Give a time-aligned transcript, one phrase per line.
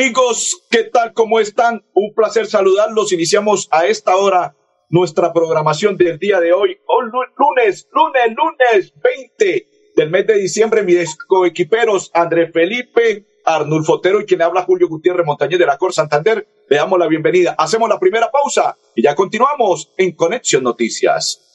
[0.00, 1.12] Amigos, ¿qué tal?
[1.12, 1.84] ¿Cómo están?
[1.92, 3.12] Un placer saludarlos.
[3.12, 4.56] Iniciamos a esta hora
[4.88, 6.78] nuestra programación del día de hoy.
[6.86, 10.84] Hoy lunes, lunes, lunes 20 del mes de diciembre.
[10.84, 15.92] Mis coequiperos André Felipe, Arnulfo Otero y quien habla Julio Gutiérrez Montañez de la Cor
[15.92, 16.48] Santander.
[16.70, 17.54] Le damos la bienvenida.
[17.58, 21.49] Hacemos la primera pausa y ya continuamos en Conexión Noticias.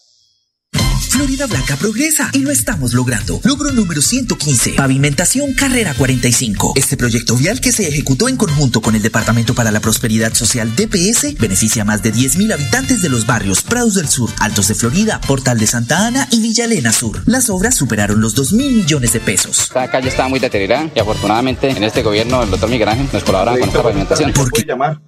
[1.16, 3.40] Florida Blanca progresa y lo estamos logrando.
[3.46, 4.74] Logro número 115.
[4.74, 6.74] Pavimentación Carrera 45.
[6.76, 10.76] Este proyecto vial que se ejecutó en conjunto con el Departamento para la Prosperidad Social
[10.76, 14.76] DPS beneficia a más de 10.000 habitantes de los barrios Prados del Sur, Altos de
[14.76, 17.24] Florida, Portal de Santa Ana y Villa Elena Sur.
[17.26, 19.60] Las obras superaron los 2.000 millones de pesos.
[19.62, 23.24] Esta calle estaba muy deteriorada y afortunadamente en este gobierno el doctor Miguel Ángel nos
[23.24, 24.34] colabora con esta pavimentación.
[24.34, 25.00] ¿Por qué llamar?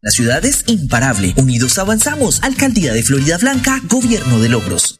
[0.00, 1.34] La ciudad es imparable.
[1.36, 2.42] Unidos avanzamos.
[2.42, 4.99] Alcaldía de Florida Blanca, Gobierno de Logros.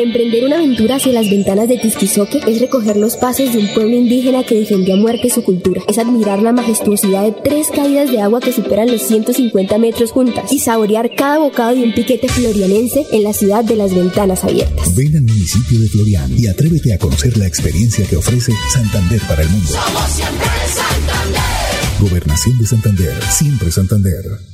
[0.00, 3.96] Emprender una aventura hacia las ventanas de Tisquizoque es recoger los pasos de un pueblo
[3.96, 5.82] indígena que defendió a muerte su cultura.
[5.86, 10.52] Es admirar la majestuosidad de tres caídas de agua que superan los 150 metros juntas
[10.52, 14.94] y saborear cada bocado de un piquete florianense en la ciudad de las ventanas abiertas.
[14.96, 19.42] Ven al municipio de Florian y atrévete a conocer la experiencia que ofrece Santander para
[19.42, 19.68] el mundo.
[19.68, 22.00] Somos siempre Santander.
[22.00, 24.53] Gobernación de Santander, siempre Santander.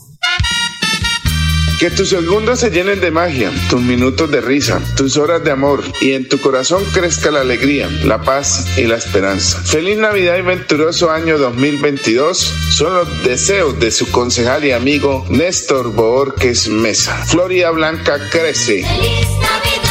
[1.81, 5.83] Que tus segundos se llenen de magia, tus minutos de risa, tus horas de amor
[5.99, 9.59] y en tu corazón crezca la alegría, la paz y la esperanza.
[9.63, 15.91] Feliz Navidad y venturoso año 2022 son los deseos de su concejal y amigo Néstor
[15.91, 17.15] Boorques Mesa.
[17.25, 18.83] Florida Blanca crece.
[18.83, 19.90] Feliz Navidad,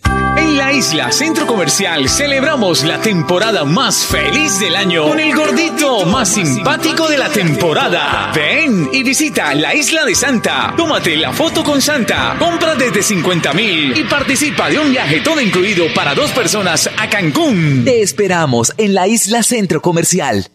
[0.51, 6.05] En la isla Centro Comercial celebramos la temporada más feliz del año con el gordito
[6.05, 8.33] más simpático de la temporada.
[8.35, 10.73] Ven y visita la isla de Santa.
[10.75, 12.35] Tómate la foto con Santa.
[12.37, 17.09] Compra desde 50 mil y participa de un viaje todo incluido para dos personas a
[17.09, 17.85] Cancún.
[17.85, 20.49] Te esperamos en la isla Centro Comercial.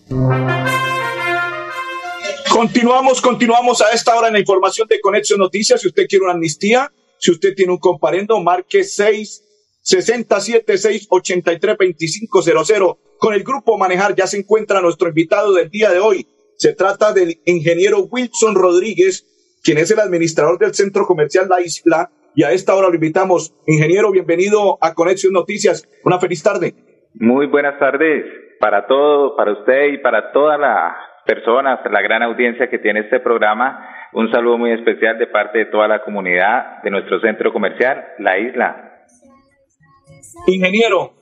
[2.51, 5.81] Continuamos, continuamos a esta hora en la información de Conexión Noticias.
[5.81, 9.45] Si usted quiere una amnistía, si usted tiene un comparendo, marque 6
[9.87, 12.97] 67 683 2500.
[13.19, 16.27] Con el grupo Manejar ya se encuentra nuestro invitado del día de hoy.
[16.57, 19.25] Se trata del ingeniero Wilson Rodríguez,
[19.63, 22.11] quien es el administrador del centro comercial La Isla.
[22.35, 23.55] Y a esta hora lo invitamos.
[23.69, 25.89] Ingeniero, bienvenido a Conexión Noticias.
[26.03, 26.75] Una feliz tarde.
[27.15, 28.25] Muy buenas tardes
[28.59, 30.95] para todo, para usted y para todas las
[31.25, 33.89] personas, la gran audiencia que tiene este programa.
[34.15, 38.37] Un saludo muy especial de parte de toda la comunidad de nuestro centro comercial, La
[38.37, 38.96] Isla.
[40.47, 41.13] Ingeniero,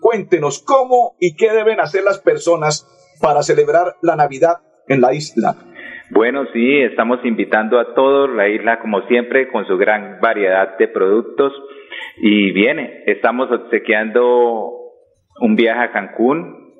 [0.00, 2.86] cuéntenos cómo y qué deben hacer las personas
[3.20, 5.54] para celebrar la Navidad en la isla.
[6.10, 10.88] Bueno, sí, estamos invitando a todos la isla, como siempre, con su gran variedad de
[10.88, 11.52] productos.
[12.18, 14.72] Y bien, estamos obsequiando
[15.40, 16.74] un viaje a Cancún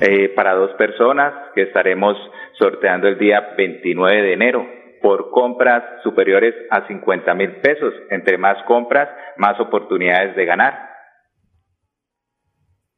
[0.00, 2.16] eh, para dos personas que estaremos
[2.58, 4.66] sorteando el día 29 de enero
[5.02, 7.92] por compras superiores a 50 mil pesos.
[8.08, 10.93] Entre más compras, más oportunidades de ganar.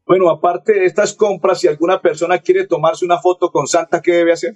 [0.06, 4.12] Bueno, aparte de estas compras, si alguna persona quiere tomarse una foto con Santa, ¿qué
[4.12, 4.54] debe hacer?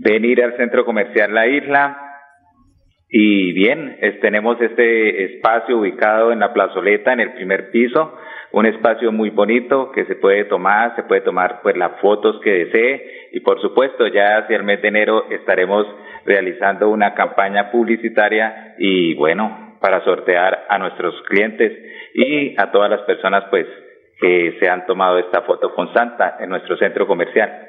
[0.00, 2.06] venir al centro comercial La Isla.
[3.08, 8.14] Y bien, tenemos este espacio ubicado en la plazoleta, en el primer piso,
[8.52, 12.50] un espacio muy bonito que se puede tomar, se puede tomar pues las fotos que
[12.50, 15.86] desee y por supuesto ya hacia el mes de enero estaremos
[16.24, 21.72] realizando una campaña publicitaria y bueno, para sortear a nuestros clientes
[22.14, 23.66] y a todas las personas pues
[24.20, 27.66] que se han tomado esta foto con Santa en nuestro centro comercial.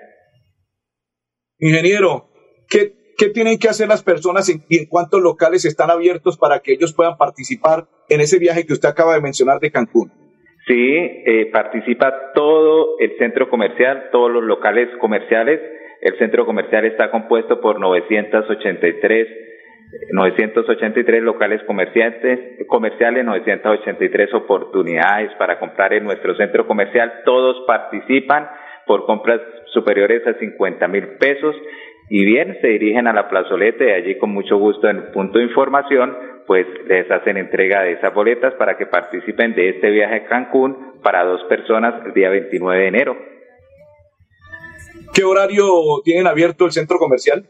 [1.60, 2.30] Ingeniero,
[2.70, 6.60] ¿qué, qué tienen que hacer las personas en- y en cuántos locales están abiertos para
[6.60, 10.12] que ellos puedan participar en ese viaje que usted acaba de mencionar de Cancún?
[10.68, 10.76] Sí,
[11.26, 15.60] eh, participa todo el centro comercial, todos los locales comerciales.
[16.02, 19.51] El centro comercial está compuesto por 983, eh,
[20.12, 27.22] 983 locales comerciantes, comerciales, 983 oportunidades para comprar en nuestro centro comercial.
[27.26, 28.48] Todos participan
[28.86, 29.42] por compras
[29.74, 31.56] superiores a 50 mil pesos
[32.10, 35.40] y bien se dirigen a la plazoleta y allí con mucho gusto en el punto
[35.40, 36.16] de información
[36.48, 41.00] pues les hacen entrega de esas boletas para que participen de este viaje a Cancún
[41.02, 43.18] para dos personas el día 29 de enero.
[45.14, 45.66] ¿Qué horario
[46.04, 47.46] tienen abierto el centro comercial?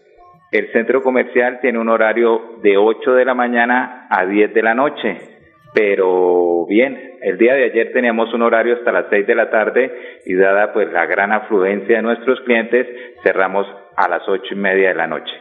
[0.51, 4.74] El centro comercial tiene un horario de 8 de la mañana a 10 de la
[4.74, 5.31] noche
[5.74, 9.91] pero bien, el día de ayer teníamos un horario hasta las 6 de la tarde
[10.25, 12.88] y dada pues la gran afluencia de nuestros clientes,
[13.24, 13.65] cerramos
[13.96, 15.31] a las ocho y media de la noche.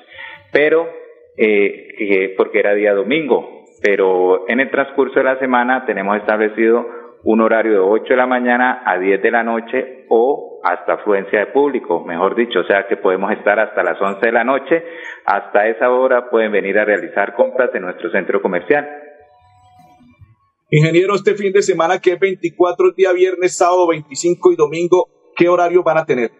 [0.53, 0.89] Pero,
[1.37, 6.87] eh, porque era día domingo, pero en el transcurso de la semana tenemos establecido
[7.23, 11.41] un horario de 8 de la mañana a 10 de la noche o hasta afluencia
[11.41, 14.83] de público, mejor dicho, o sea que podemos estar hasta las 11 de la noche,
[15.25, 18.87] hasta esa hora pueden venir a realizar compras en nuestro centro comercial.
[20.71, 25.49] Ingeniero, este fin de semana que es 24 día viernes, sábado 25 y domingo, ¿qué
[25.49, 26.31] horario van a tener?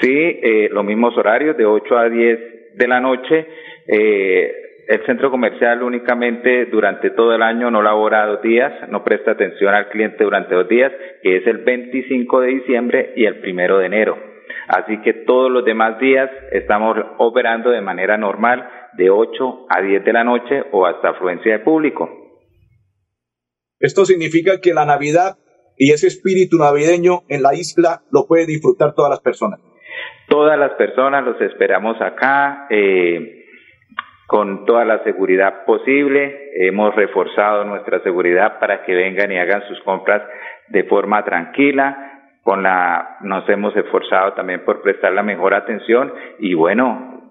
[0.00, 2.38] Sí, eh, los mismos horarios de 8 a 10
[2.76, 3.46] de la noche.
[3.86, 4.52] Eh,
[4.92, 9.74] el centro comercial únicamente durante todo el año no labora dos días, no presta atención
[9.74, 13.86] al cliente durante dos días, que es el 25 de diciembre y el primero de
[13.86, 14.18] enero.
[14.68, 20.04] Así que todos los demás días estamos operando de manera normal de 8 a 10
[20.04, 22.10] de la noche o hasta afluencia de público.
[23.80, 25.38] Esto significa que la Navidad
[25.78, 29.58] y ese espíritu navideño en la isla lo puede disfrutar todas las personas.
[30.28, 32.66] Todas las personas los esperamos acá.
[32.68, 33.41] Eh,
[34.32, 36.52] con toda la seguridad posible.
[36.54, 40.22] Hemos reforzado nuestra seguridad para que vengan y hagan sus compras
[40.68, 42.30] de forma tranquila.
[42.42, 47.30] Con la, nos hemos esforzado también por prestar la mejor atención y bueno,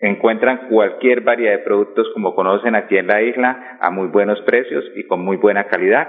[0.00, 4.84] encuentran cualquier variedad de productos como conocen aquí en la isla a muy buenos precios
[4.96, 6.08] y con muy buena calidad.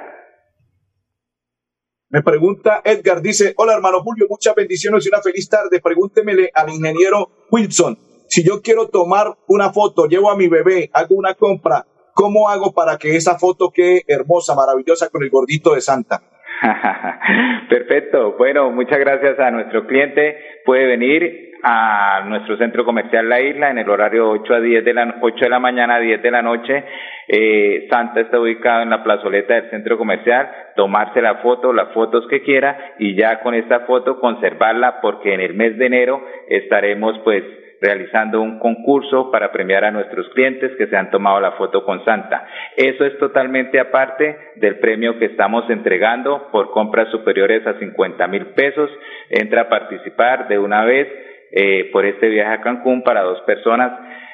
[2.10, 5.80] Me pregunta Edgar, dice, hola hermano Julio, muchas bendiciones y una feliz tarde.
[5.80, 11.14] Pregúntemele al ingeniero Wilson si yo quiero tomar una foto, llevo a mi bebé, hago
[11.14, 11.86] una compra,
[12.16, 16.20] ¿cómo hago para que esa foto quede hermosa, maravillosa con el gordito de Santa?
[17.70, 18.34] Perfecto.
[18.36, 20.36] Bueno, muchas gracias a nuestro cliente.
[20.66, 24.94] Puede venir a nuestro centro comercial La Isla en el horario 8 a 10 de
[24.96, 26.84] la 8 de la mañana a 10 de la noche.
[27.28, 32.26] Eh, Santa está ubicado en la plazoleta del centro comercial, tomarse la foto, las fotos
[32.32, 37.20] que quiera y ya con esta foto conservarla porque en el mes de enero estaremos
[37.24, 37.44] pues
[37.84, 42.04] realizando un concurso para premiar a nuestros clientes que se han tomado la foto con
[42.06, 42.48] Santa.
[42.78, 48.46] Eso es totalmente aparte del premio que estamos entregando por compras superiores a 50 mil
[48.54, 48.90] pesos.
[49.30, 51.10] Entra a participar de una vez
[51.52, 53.92] eh, por este viaje a Cancún para dos personas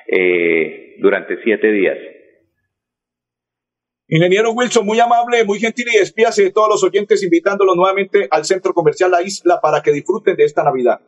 [0.07, 1.97] eh, durante siete días.
[4.11, 8.45] Ingeniero Wilson, muy amable, muy gentil y despíase de todos los oyentes, invitándolos nuevamente al
[8.45, 10.99] Centro Comercial La Isla para que disfruten de esta Navidad.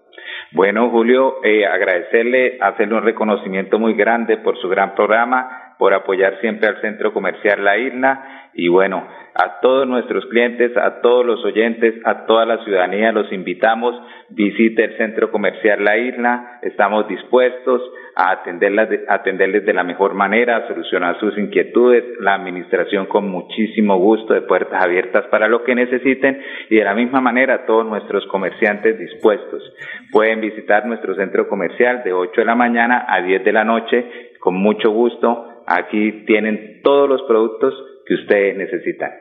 [0.54, 6.42] Bueno, Julio, eh, agradecerle, hacerle un reconocimiento muy grande por su gran programa, por apoyar
[6.42, 8.50] siempre al Centro Comercial La Isla.
[8.54, 13.32] Y bueno, a todos nuestros clientes, a todos los oyentes, a toda la ciudadanía los
[13.32, 13.96] invitamos,
[14.28, 17.82] visite el Centro Comercial La Isla, estamos dispuestos
[18.22, 23.98] a atenderlas atenderles de la mejor manera, a solucionar sus inquietudes, la administración con muchísimo
[23.98, 28.26] gusto de puertas abiertas para lo que necesiten y de la misma manera todos nuestros
[28.28, 29.64] comerciantes dispuestos.
[30.12, 34.06] Pueden visitar nuestro centro comercial de 8 de la mañana a 10 de la noche
[34.40, 35.64] con mucho gusto.
[35.66, 37.74] Aquí tienen todos los productos
[38.06, 39.21] que ustedes necesitan.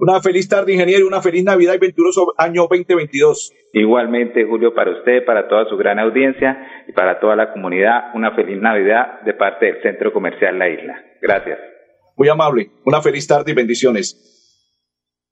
[0.00, 3.52] Una feliz tarde, ingeniero, una feliz Navidad y venturoso año 2022.
[3.72, 8.32] Igualmente, Julio, para usted, para toda su gran audiencia y para toda la comunidad, una
[8.36, 11.02] feliz Navidad de parte del Centro Comercial La Isla.
[11.20, 11.58] Gracias.
[12.16, 12.70] Muy amable.
[12.84, 14.38] Una feliz tarde y bendiciones.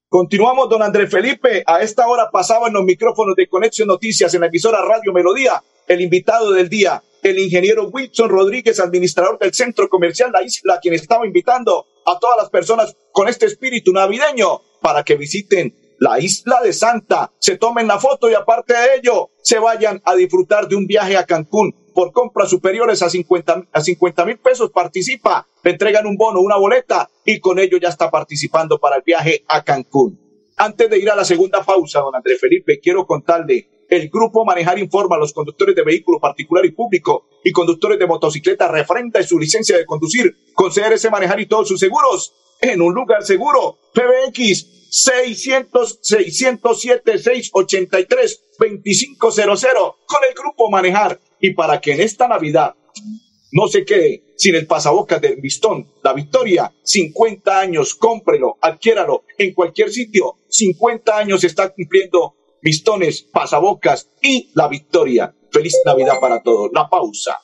[0.09, 1.63] Continuamos, don Andrés Felipe.
[1.65, 5.63] A esta hora pasaba en los micrófonos de Conexión Noticias en la emisora Radio Melodía,
[5.87, 10.95] el invitado del día, el ingeniero Wilson Rodríguez, administrador del Centro Comercial La Isla, quien
[10.95, 16.61] estaba invitando a todas las personas con este espíritu navideño para que visiten la isla
[16.63, 20.77] de Santa, se tomen la foto y aparte de ello, se vayan a disfrutar de
[20.77, 24.71] un viaje a Cancún por compras superiores a 50 a 50 mil pesos.
[24.71, 29.03] Participa, le entregan un bono, una boleta y con ello ya está participando para el
[29.03, 30.21] viaje a Cancún.
[30.59, 34.79] Antes de ir a la segunda pausa, don Andrés Felipe, quiero contarle el grupo Manejar
[34.79, 39.39] informa a los conductores de vehículos particular y público y conductores de motocicleta refrenda su
[39.39, 43.79] licencia de conducir con CRS Manejar y todos sus seguros en un lugar seguro.
[43.95, 52.75] PBX 600 607 683 2500 con el grupo Manejar y para que en esta Navidad
[53.53, 59.55] no se quede sin el pasabocas del Vistón, la victoria, 50 años, cómprelo, adquiéralo en
[59.55, 65.35] cualquier sitio, 50 años está cumpliendo Vistones, pasabocas y la victoria.
[65.51, 66.71] Feliz Navidad para todos.
[66.73, 67.41] La pausa.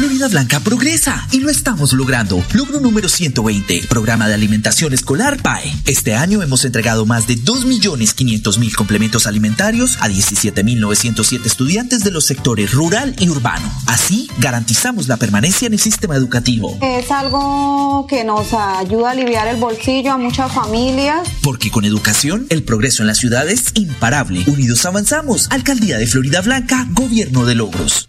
[0.00, 2.42] Florida Blanca progresa y lo estamos logrando.
[2.54, 5.74] Logro número 120, programa de alimentación escolar PAE.
[5.84, 12.72] Este año hemos entregado más de 2.500.000 complementos alimentarios a 17.907 estudiantes de los sectores
[12.72, 13.70] rural y urbano.
[13.88, 16.78] Así garantizamos la permanencia en el sistema educativo.
[16.80, 21.28] Es algo que nos ayuda a aliviar el bolsillo a muchas familias.
[21.42, 24.44] Porque con educación, el progreso en la ciudad es imparable.
[24.46, 25.48] Unidos avanzamos.
[25.50, 28.06] Alcaldía de Florida Blanca, Gobierno de Logros.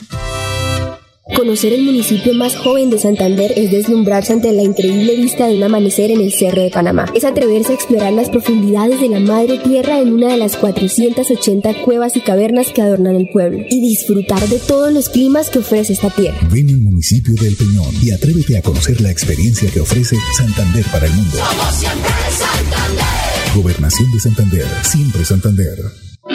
[1.36, 5.64] Conocer el municipio más joven de Santander es deslumbrarse ante la increíble vista de un
[5.64, 7.06] amanecer en el Cerro de Panamá.
[7.16, 11.82] Es atreverse a explorar las profundidades de la madre tierra en una de las 480
[11.84, 15.94] cuevas y cavernas que adornan el pueblo y disfrutar de todos los climas que ofrece
[15.94, 16.38] esta tierra.
[16.52, 21.08] Ven al municipio del Peñón y atrévete a conocer la experiencia que ofrece Santander para
[21.08, 21.38] el mundo.
[21.38, 23.56] Somos siempre Santander.
[23.56, 26.11] Gobernación de Santander, siempre Santander.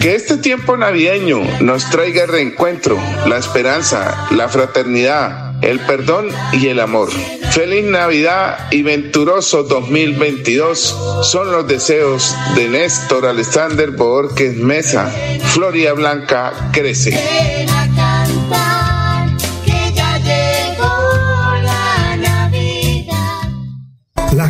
[0.00, 6.68] Que este tiempo navideño nos traiga el reencuentro, la esperanza, la fraternidad, el perdón y
[6.68, 7.10] el amor.
[7.50, 10.78] Feliz Navidad y venturoso 2022
[11.22, 15.12] son los deseos de Néstor Alexander Borges Mesa.
[15.52, 17.18] Floria Blanca crece.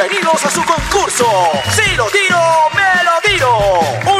[0.00, 1.26] Bienvenidos a su concurso.
[1.72, 2.38] Si lo tiro,
[2.74, 4.19] me lo tiro.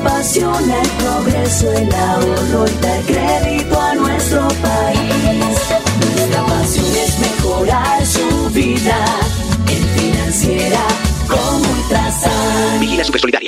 [0.00, 5.56] Apasiona el progreso, el ahorro y dar crédito a nuestro país.
[6.14, 9.04] Nuestra pasión es mejorar su vida
[9.68, 10.80] en financiera
[11.28, 12.80] como Ultrasan.
[12.80, 13.37] Vigila Supersolidaria,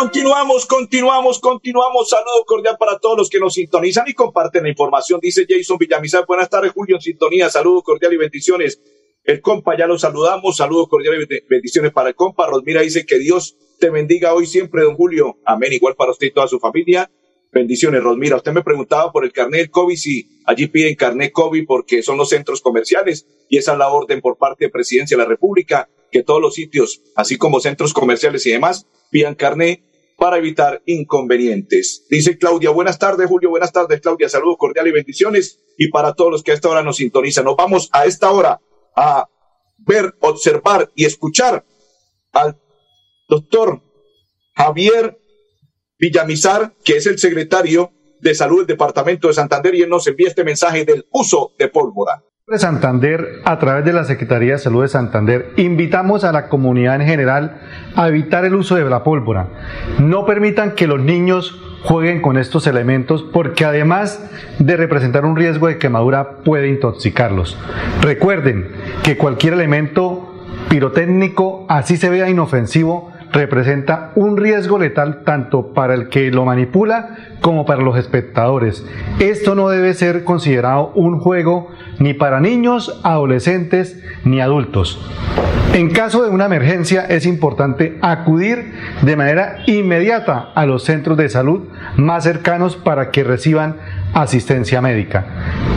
[0.00, 2.08] Continuamos, continuamos, continuamos.
[2.08, 5.20] Saludo cordial para todos los que nos sintonizan y comparten la información.
[5.20, 6.24] Dice Jason Villamizar.
[6.26, 7.50] Buenas tardes, Julio, en sintonía.
[7.50, 8.80] Saludo cordial y bendiciones.
[9.24, 10.56] El compa, ya lo saludamos.
[10.56, 12.46] Saludos cordiales y bendiciones para el compa.
[12.46, 15.36] Rosmira dice que Dios te bendiga hoy siempre, don Julio.
[15.44, 15.74] Amén.
[15.74, 17.10] Igual para usted y toda su familia.
[17.52, 18.36] Bendiciones, Rosmira.
[18.36, 22.30] Usted me preguntaba por el carnet COVID, si allí piden carnet COVID porque son los
[22.30, 26.22] centros comerciales y esa es la orden por parte de Presidencia de la República, que
[26.22, 29.82] todos los sitios, así como centros comerciales y demás, pidan carnet
[30.20, 32.06] para evitar inconvenientes.
[32.10, 35.60] Dice Claudia, buenas tardes, Julio, buenas tardes, Claudia, saludos cordiales y bendiciones.
[35.78, 38.60] Y para todos los que a esta hora nos sintonizan, nos vamos a esta hora
[38.94, 39.26] a
[39.78, 41.64] ver, observar y escuchar
[42.32, 42.60] al
[43.30, 43.80] doctor
[44.54, 45.18] Javier
[45.98, 50.28] Villamizar, que es el secretario de salud del departamento de Santander, y él nos envía
[50.28, 54.82] este mensaje del uso de pólvora de Santander, a través de la Secretaría de Salud
[54.82, 57.60] de Santander, invitamos a la comunidad en general
[57.94, 59.46] a evitar el uso de la pólvora.
[60.00, 65.68] No permitan que los niños jueguen con estos elementos porque además de representar un riesgo
[65.68, 67.56] de quemadura puede intoxicarlos.
[68.02, 68.66] Recuerden
[69.04, 70.34] que cualquier elemento
[70.68, 77.16] pirotécnico, así se vea inofensivo, representa un riesgo letal tanto para el que lo manipula
[77.40, 78.84] como para los espectadores.
[79.18, 84.98] Esto no debe ser considerado un juego ni para niños, adolescentes ni adultos.
[85.72, 91.28] En caso de una emergencia es importante acudir de manera inmediata a los centros de
[91.28, 93.76] salud más cercanos para que reciban
[94.12, 95.26] asistencia médica.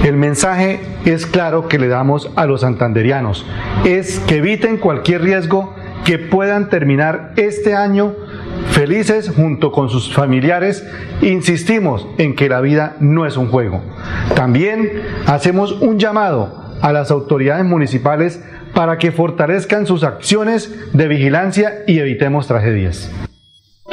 [0.04, 3.46] El mensaje es claro que le damos a los santanderianos,
[3.86, 8.14] es que eviten cualquier riesgo que puedan terminar este año
[8.72, 10.86] felices junto con sus familiares,
[11.22, 13.82] insistimos en que la vida no es un juego.
[14.36, 21.84] También hacemos un llamado a las autoridades municipales para que fortalezcan sus acciones de vigilancia
[21.88, 23.10] y evitemos tragedias.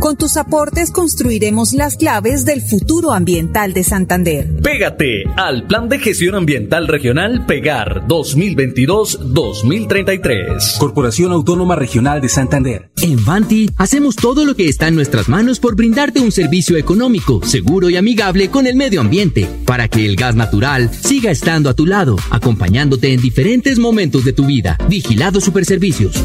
[0.00, 4.48] Con tus aportes construiremos las claves del futuro ambiental de Santander.
[4.62, 10.78] Pégate al Plan de Gestión Ambiental Regional Pegar 2022-2033.
[10.78, 12.90] Corporación Autónoma Regional de Santander.
[13.02, 17.44] En Vanti hacemos todo lo que está en nuestras manos por brindarte un servicio económico,
[17.44, 21.74] seguro y amigable con el medio ambiente, para que el gas natural siga estando a
[21.74, 24.78] tu lado, acompañándote en diferentes momentos de tu vida.
[24.88, 26.24] Vigilado Superservicios.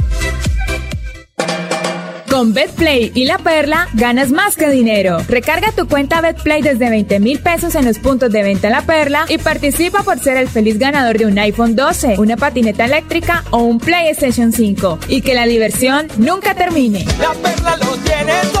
[2.41, 5.19] Con BetPlay y La Perla ganas más que dinero.
[5.27, 9.27] Recarga tu cuenta BetPlay desde 20 mil pesos en los puntos de venta La Perla
[9.29, 13.59] y participa por ser el feliz ganador de un iPhone 12, una patineta eléctrica o
[13.59, 14.97] un PlayStation 5.
[15.07, 17.05] Y que la diversión nunca termine.
[17.19, 18.60] La Perla lo tiene todo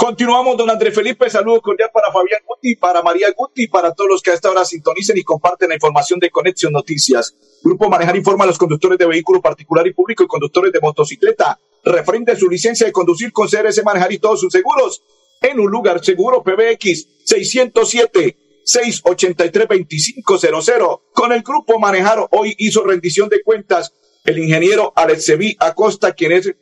[0.00, 1.28] Continuamos, don Andrés Felipe.
[1.28, 4.64] Saludos cordial para Fabián Guti, para María Guti, para todos los que a esta hora
[4.64, 7.36] sintonicen y comparten la información de Conexión Noticias.
[7.62, 11.60] Grupo Manejar informa a los conductores de vehículo particular y público y conductores de motocicleta.
[11.84, 15.02] Referente a su licencia de conducir con CRS Manejar y todos sus seguros.
[15.42, 21.00] En un lugar seguro, PBX 607 683 2500.
[21.12, 23.92] Con el Grupo Manejar hoy hizo rendición de cuentas
[24.24, 26.54] el ingeniero Alexevi Acosta, quien es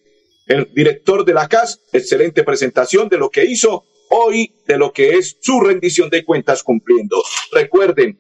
[0.49, 5.11] el director de la CAS, excelente presentación de lo que hizo hoy, de lo que
[5.11, 7.23] es su rendición de cuentas cumpliendo.
[7.53, 8.19] Recuerden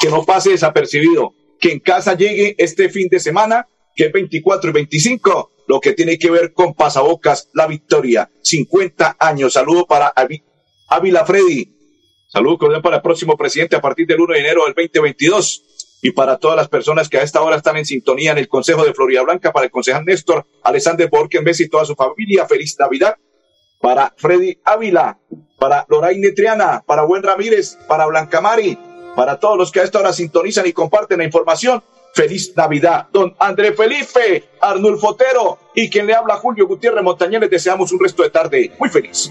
[0.00, 4.70] que no pase desapercibido, que en casa llegue este fin de semana, que es 24
[4.70, 9.52] y 25, lo que tiene que ver con Pasabocas, la victoria, 50 años.
[9.52, 10.12] Saludo para
[10.88, 11.74] Ávila Freddy,
[12.28, 15.69] saludo cordial para el próximo presidente a partir del 1 de enero del 2022
[16.02, 18.84] y para todas las personas que a esta hora están en sintonía en el Consejo
[18.84, 23.16] de Florida Blanca, para el concejal Néstor Alexander Borkenbes y toda su familia, feliz Navidad.
[23.80, 25.18] Para Freddy Ávila,
[25.58, 28.78] para Loraine Triana, para Buen Ramírez, para Blanca Mari,
[29.16, 31.82] para todos los que a esta hora sintonizan y comparten la información.
[32.12, 37.50] Feliz Navidad, don André Felipe, Arnulfo Otero y quien le habla Julio Gutiérrez Montañez, les
[37.50, 39.30] deseamos un resto de tarde muy feliz.